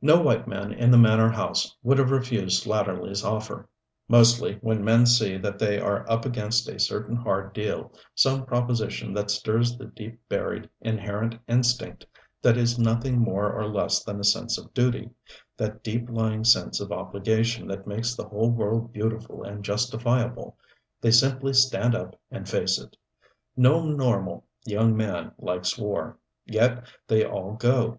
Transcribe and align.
No 0.00 0.22
white 0.22 0.48
man 0.48 0.72
in 0.72 0.90
the 0.90 0.96
manor 0.96 1.28
house 1.28 1.76
would 1.82 1.98
have 1.98 2.10
refused 2.10 2.62
Slatterly's 2.64 3.22
offer. 3.22 3.68
Mostly, 4.08 4.54
when 4.62 4.82
men 4.82 5.04
see 5.04 5.36
that 5.36 5.58
they 5.58 5.78
are 5.78 6.10
up 6.10 6.24
against 6.24 6.66
a 6.66 6.80
certain 6.80 7.14
hard 7.14 7.52
deal, 7.52 7.92
some 8.14 8.46
proposition 8.46 9.12
that 9.12 9.30
stirs 9.30 9.76
the 9.76 9.84
deep 9.84 10.18
buried, 10.30 10.70
inherent 10.80 11.34
instinct 11.46 12.06
that 12.40 12.56
is 12.56 12.78
nothing 12.78 13.18
more 13.18 13.52
or 13.52 13.68
less 13.68 14.02
than 14.02 14.18
a 14.18 14.24
sense 14.24 14.56
of 14.56 14.72
duty 14.72 15.10
that 15.58 15.84
deep 15.84 16.08
lying 16.08 16.42
sense 16.42 16.80
of 16.80 16.90
obligation 16.90 17.68
that 17.68 17.86
makes 17.86 18.14
the 18.14 18.28
whole 18.28 18.50
world 18.50 18.94
beautiful 18.94 19.42
and 19.42 19.62
justifiable 19.62 20.56
they 21.02 21.10
simply 21.10 21.52
stand 21.52 21.94
up 21.94 22.18
and 22.30 22.48
face 22.48 22.78
it. 22.78 22.96
No 23.58 23.84
normal 23.84 24.46
young 24.64 24.96
man 24.96 25.32
likes 25.36 25.76
war. 25.76 26.16
Yet 26.46 26.86
they 27.08 27.26
all 27.26 27.52
go. 27.56 27.98